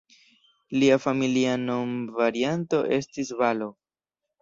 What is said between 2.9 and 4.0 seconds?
estis "Balogh".